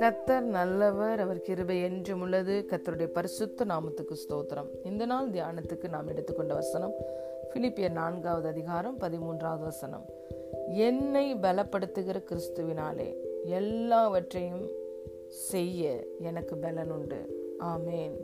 [0.00, 2.64] கத்தர் நல்லவர் அவர் கிருபை என்றும் உள்ளது.
[2.68, 4.68] கத்தருடைய பரிசுத்த நாமத்துக்கு ஸ்தோத்திரம்.
[4.84, 6.92] இந்த நாள் தியானத்துக்கு நாம் எடுத்துக்கொண்ட வசனம்
[7.54, 10.06] பிலிப்பியர் நான்காவது அதிகாரம் பதிமூன்றாவது வசனம்.
[10.68, 13.14] என்னை பலப்படுத்துகிற கிறிஸ்துவினாலே
[13.44, 14.68] எல்லாவற்றையும்
[15.28, 17.54] செய்ய எனக்கு பலன் உண்டு.
[17.60, 18.16] ஆமேன்.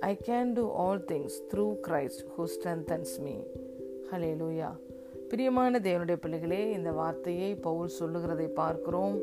[0.00, 3.34] I can do all things through Christ who strengthens me
[4.34, 4.76] hallelujah
[5.32, 9.14] பிரியமான தேவனுடைய பிள்ளைகளே இந்த வார்த்தையை பவுல் சொல்லுகிறதை பார்க்கிறோம்.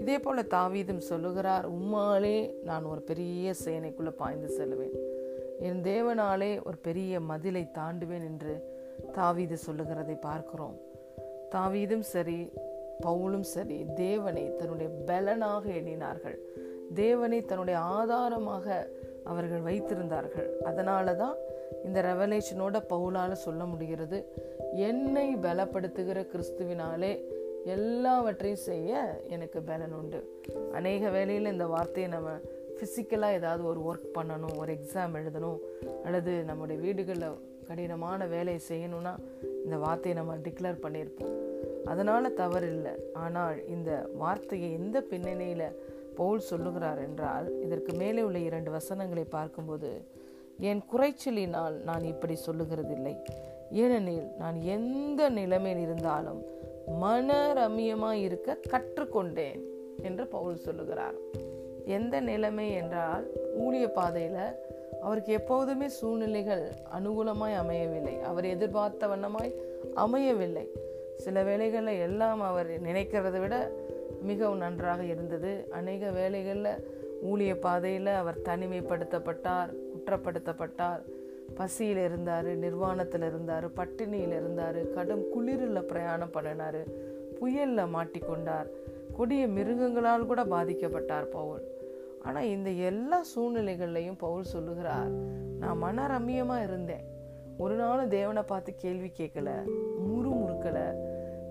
[0.00, 4.94] இதே போல தாவீதும் சொல்லுகிறார் உம்மாலே நான் ஒரு பெரிய சேனைக்குள்ளே பாய்ந்து செல்லுவேன்.
[5.60, 8.54] என் தேவனாலே ஒரு பெரிய மதிலை தாண்டுவேன் என்று
[9.12, 10.76] தாவீது சொல்லுகிறதை பார்க்கிறோம்.
[11.54, 12.50] தாவீதும் சரி
[13.06, 16.38] பவுலும் சரி தேவனை தன்னுடைய பலனாக எண்ணினார்கள்.
[16.94, 18.88] தேவனை தன்னுடைய ஆதாரமாக
[19.24, 20.50] அவர்கள் வைத்திருந்தார்கள்.
[20.64, 21.36] அதனால தான்
[21.84, 24.18] இந்த ரெவலேஷனோட பவுலால் சொல்ல முடிகிறது.
[24.74, 27.18] என்னை பலப்படுத்துகிற கிறிஸ்துவினாலே
[27.64, 30.40] எல்லாவற்றையும் செய்ய எனக்கு பலன் உண்டு.
[30.72, 32.30] அநேக வேலையில் இந்த வார்த்தையை நம்ம
[32.76, 35.58] ஃபிசிக்கலாக ஏதாவது ஒரு ஒர்க் பண்ணணும் ஒரு எக்ஸாம் எழுதணும்
[36.04, 39.18] அல்லது நம்முடைய வீடுகளில் கடினமான வேலையை செய்யணும்னா
[39.64, 41.36] இந்த வார்த்தையை நம்ம டிக்ளேர் பண்ணியிருப்போம்.
[41.84, 42.92] அதனால் தவறு இல்லை.
[43.12, 45.82] ஆனால் இந்த வார்த்தையை எந்த பின்னணியில்
[46.16, 50.06] பவுல் சொல்லுகிறார் என்றால் இதற்கு மேலே உள்ள இரண்டு வசனங்களை பார்க்கும்போது
[50.58, 53.16] என் குறைச்சலினால் நான் இப்படி சொல்லுகிறதில்லை.
[53.70, 56.44] ஏனெனில் நான் எந்த நிலைமையில் இருந்தாலும்
[56.98, 59.60] மன ரம்யமாக இருக்க கற்றுக்கொண்டேன்
[60.02, 61.14] என்று பவுல் சொல்லுகிறார்.
[61.84, 63.26] எந்த நிலைமை என்றால்
[63.58, 64.56] ஊழிய பாதையில்
[65.00, 68.20] அவருக்கு எப்போதுமே சூழ்நிலைகள் அனுகூலமாய் அமையவில்லை.
[68.20, 69.54] அவர் எதிர்பார்த்த வண்ணமாய்
[69.94, 70.70] அமையவில்லை.
[71.16, 73.72] சில வேலைகளில் எல்லாம் அவர் நினைக்கிறத விட
[74.22, 75.68] மிகவும் நன்றாக இருந்தது.
[75.70, 76.90] அநேக வேலைகளில்
[77.22, 81.00] ஊழிய பாதையில் அவர் தனிமைப்படுத்தப்பட்டார் குற்றப்படுத்தப்பட்டார்.
[81.54, 86.80] பசியில் இருந்தார் நிர்வாணத்தில் இருந்தார் பட்டினியில் இருந்தார் கடும் குளிரில் பிரயாணம் பண்ணினார்
[87.38, 88.68] புயலில் மாட்டிக்கொண்டார்
[89.16, 91.62] கொடிய மிருகங்களால் கூட பாதிக்கப்பட்டார் பவுல்.
[92.22, 95.10] ஆனால் இந்த எல்லா சூழ்நிலைகள்லையும் பவுல் சொல்லுகிறார்
[95.58, 97.04] நான் மன ரம்மியமாக இருந்தேன்.
[97.58, 99.50] ஒரு நாளும் தேவனை பார்த்து கேள்வி கேட்கல
[100.08, 100.86] முறுமுறுக்கலை.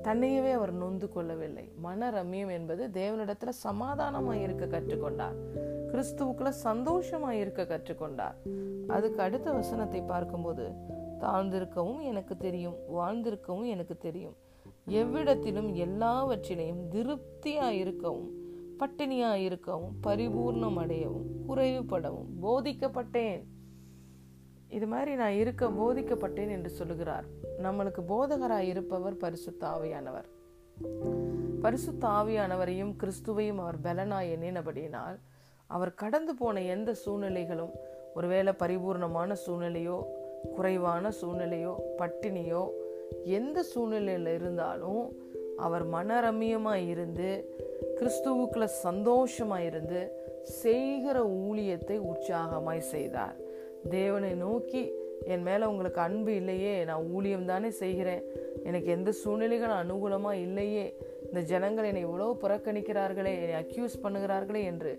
[0.02, 1.70] தன்னையவே அவர் நொந்து கொள்ளவில்லை.
[1.76, 5.38] மன ரம்மியம் என்பது தேவனிடத்துல சமாதானமாக இருக்க கற்றுக்கொண்டார்.
[5.92, 8.38] கிறிஸ்துவுக்குள்ள சந்தோஷமா இருக்க கற்றுக்கொண்டார்.
[8.88, 10.66] அதுக்கு அடுத்த வசனத்தை பார்க்கும்போது
[11.20, 14.36] தாழ்ந்திருக்கவும் எனக்கு தெரியும் வாழ்ந்திருக்கவும் எனக்கு தெரியும்.
[14.88, 18.30] எவ்விடத்திலும் எல்லாவற்றிலையும் திருப்தியா இருக்கவும்
[18.80, 23.44] பட்டினியா இருக்கவும் பரிபூர்ணம் அடையவும் குறைவுபடவும் போதிக்கப்பட்டேன்.
[24.68, 27.26] இது மாதிரி நான் இருக்க போதிக்கப்பட்டேன் என்று சொல்லுகிறார்.
[27.64, 30.28] நம்மளுக்கு போதகராய் இருப்பவர் பரிசுத்த ஆவியானவர்.
[31.62, 35.18] பரிசுத்த ஆவியானவரையும் கிறிஸ்துவையும் அவர் பலனாய் எண்ணினபடியினால்
[35.70, 37.74] அவர் கடந்து போன எந்த சூழ்நிலைகளும்
[38.14, 39.98] ஒருவேளை பரிபூர்ணமான சூழ்நிலையோ
[40.56, 42.64] குறைவான சூழ்நிலையோ பட்டினியோ
[43.24, 45.04] எந்த சூழ்நிலையில் இருந்தாலும்
[45.58, 47.30] அவர் மனரமியமாக இருந்து
[48.00, 50.02] கிறிஸ்துவுக்குள்ள சந்தோஷமாக இருந்து
[50.62, 53.36] செய்கிற ஊழியத்தை உற்சாகமாய் செய்தார்.
[53.90, 54.84] தேவனை நோக்கி
[55.26, 58.24] என் மேலே உங்களுக்கு அன்பு இல்லையே நான் ஊழியம் தானே செய்கிறேன்.
[58.64, 60.86] எனக்கு எந்த சூழ்நிலைகளும் அனுகூலமாக இல்லையே.
[61.26, 64.92] இந்த ஜனங்கள் என்னை இவ்வளோ புறக்கணிக்கிறார்களே என்னை அக்யூஸ் பண்ணுகிறார்களே என்று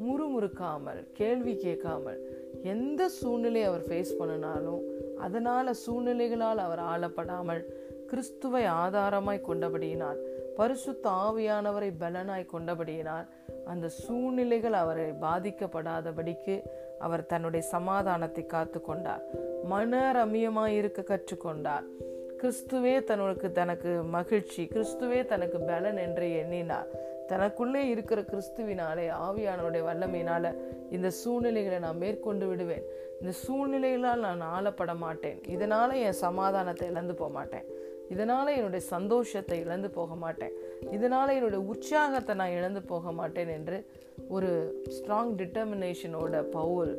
[0.00, 2.20] முறுமுறுக்காமல் கேள்வி கேட்காமல்
[2.62, 4.82] எந்த சூழ்நிலையை அவர் ஃபேஸ் பண்ணினாலும்
[5.18, 7.62] அதனால் சூழ்நிலைகளால் அவர் ஆளப்படாமல்
[8.06, 10.16] கிறிஸ்துவை ஆதாரமாய் கொண்டபடியினார்
[10.56, 13.26] பரிசுத்த ஆவியானவரை பலனாய் கொண்டபடியினால்
[13.66, 16.62] அந்த சூழ்நிலைகள் அவரை பாதிக்கப்படாதபடிக்கு
[16.98, 19.22] அவர் தன்னுடைய சமாதானத்தை காத்து கொண்டார்
[19.64, 21.86] மன ரம்யமாய் இருக்க கற்றுக்கொண்டார்.
[22.44, 26.88] கிறிஸ்துவே தனக்கு தனக்கு மகிழ்ச்சி கிறிஸ்துவே தனக்கு பலன் என்று எண்ணினார்.
[27.30, 30.50] தனக்குள்ளே இருக்கிற கிறிஸ்துவினாலே ஆவியானவருடைய வல்லமையினால
[30.90, 32.84] இந்த சூழ்நிலைகளை நான் மேற்கொண்டு விடுவேன்.
[33.20, 35.38] இந்த சூழ்நிலைகளால் நான் ஆளப்பட மாட்டேன்.
[35.54, 37.66] இதனால என் சமாதானத்தை இழந்து போக மாட்டேன்.
[38.14, 40.54] இதனால என்னுடைய சந்தோஷத்தை இழந்து போக மாட்டேன்.
[40.96, 43.86] இதனால என்னுடைய உற்சாகத்தை நான் இழந்து போக மாட்டேன் என்று
[44.28, 46.94] ஒரு ஸ்ட்ராங் டிட்டர்மினேஷனோட பவுல்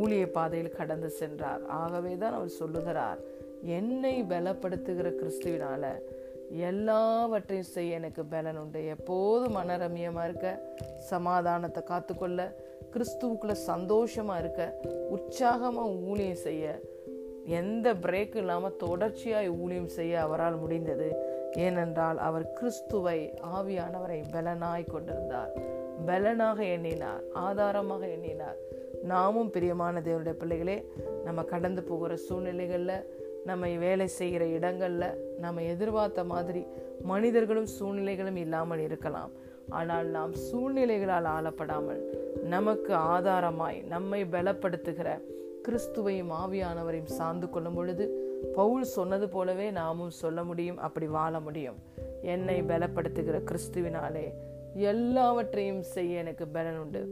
[0.00, 1.66] ஊழிய பாதையில் கடந்து சென்றார்.
[1.66, 3.20] ஆகவே தான் அவர் சொல்லுகிறார்.
[3.66, 5.84] என்னை பலப்படுத்துகிற கிறிஸ்துவினால
[6.70, 8.80] எல்லாவற்றையும் செய்ய எனக்கு பலன் உண்டு.
[8.86, 10.50] எப்போதும் மனரமியமாக இருக்க
[11.10, 12.40] சமாதானத்தை காத்துக்கொள்ள
[12.92, 14.62] கிறிஸ்துவுக்குள்ள சந்தோஷமாக இருக்க
[15.10, 16.80] உற்சாகமாக ஊழியம் செய்ய
[17.60, 21.08] எந்த பிரேக் இல்லாமல் தொடர்ச்சியாய் ஊழியம் செய்ய அவரால் முடிந்தது.
[21.64, 23.18] ஏனென்றால் அவர் கிறிஸ்துவை
[23.56, 25.52] ஆவியானவரை பலனாய் கொண்டிருந்தார்.
[26.06, 28.58] பலனாக எண்ணினார் ஆதாரமாக எண்ணினார்.
[29.02, 30.78] நாமும் பிரியமான தேவனுடைய பிள்ளைகளே
[31.24, 33.06] நம்ம கடந்து போகிற சூழ்நிலைகளில்
[33.48, 35.08] நம்ம வேலை செய்கிற இடங்களில்
[35.38, 36.62] நம்ம எதிர்பார்த்த மாதிரி
[37.10, 39.32] மனிதர்களும் சூழ்நிலைகளும் இல்லாமல் இருக்கலாம்.
[39.78, 42.02] ஆனால் நாம் சூழ்நிலைகளால் ஆளப்படாமல்
[42.54, 45.08] நமக்கு ஆதாரமாய் நம்மை பலப்படுத்துகிற
[45.66, 48.04] கிறிஸ்துவையும் ஆவியானவரையும் சார்ந்து கொள்ளும் பொழுது
[48.54, 51.78] பவுல் சொன்னது போலவே நாமும் சொல்ல முடியும் அப்படி வாழ முடியும்.
[52.34, 54.26] என்னை பலப்படுத்துகிற கிறிஸ்துவினாலே
[54.90, 57.02] எல்லாவற்றையும் செய்ய எனக்கு பலன் உண்டு.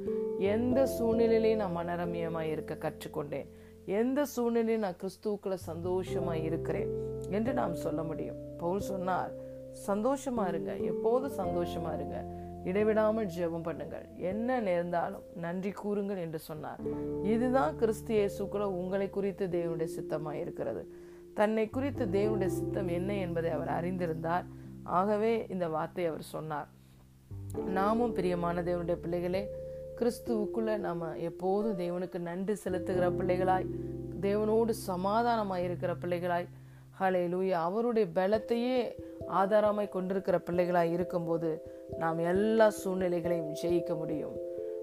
[0.55, 3.51] எந்த சூழ்நிலையிலையும் நான் மனரமியமாக இருக்க கற்றுக்கொண்டேன்
[3.87, 6.91] எந்த சூழ்நிலையும் நான் கிறிஸ்துவுக்குள்ள சந்தோஷமாக இருக்கிறேன்
[7.31, 8.37] என்று நாம் சொல்ல முடியும்.
[8.59, 9.33] பவுல் சொன்னார்
[9.73, 12.43] சந்தோஷமாக இருங்க எப்போதும் சந்தோஷமா இருங்க.
[12.65, 14.05] இடைவிடாமல் ஜெபம் பண்ணுங்கள்.
[14.17, 16.81] என்ன நேர்ந்தாலும் நன்றி கூறுங்கள் என்று சொன்னார்.
[17.23, 20.85] இதுதான் கிறிஸ்து இயேசுக்குள்ள உங்களை குறித்து தேவனுடைய சித்தமாக இருக்கிறது.
[21.35, 24.47] தன்னை குறித்து தேவனுடைய சித்தம் என்ன என்பதை அவர் அறிந்திருந்தார்.
[24.83, 26.69] ஆகவே இந்த வார்த்தை அவர் சொன்னார்.
[27.65, 29.51] நாமும் பிரியமான தேவனுடைய பிள்ளைகளே
[29.99, 33.67] கிறிஸ்துவுக்குள்ள நாம எப்போதும் தேவனுக்கு நன்றி செலுத்துகிற பிள்ளைகளாய்
[34.21, 36.47] தேவனோடு சமாதானமாய் இருக்கிற பிள்ளைகளாய்
[37.01, 38.79] ஹலே லூயா அவருடைய பலத்தையே
[39.29, 41.51] ஆதாரமாய் கொண்டிருக்கிற பிள்ளைகளாய் இருக்கும்போது
[41.99, 44.37] நாம் எல்லா சூழ்நிலைகளையும் ஜெயிக்க முடியும்.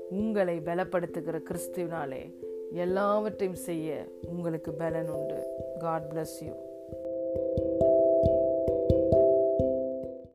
[0.10, 2.24] உங்களை பலப்படுத்துகிற கிறிஸ்துவினாலே
[2.72, 5.40] எல்லாவற்றையும் செய்ய உங்களுக்கு பலன் உண்டு.
[5.80, 6.54] God bless you